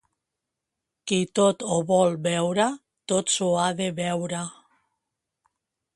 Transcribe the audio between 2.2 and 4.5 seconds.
veure, tot s'ho ha de beure.